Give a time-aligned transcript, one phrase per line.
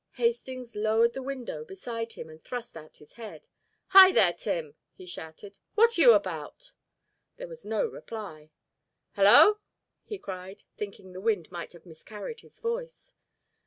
[0.13, 3.47] Hastings lowered the window beside him and thrust out his head.
[3.89, 5.59] "Hi, there, Tim!" he shouted.
[5.75, 6.71] "What are you about?"
[7.37, 8.49] There was no reply.
[9.13, 9.59] "Hello!"
[10.03, 13.13] he cried, thinking the wind might have miscarried his voice.